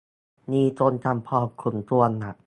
[0.51, 1.45] มีคนทำพอส
[1.75, 2.33] มควรละ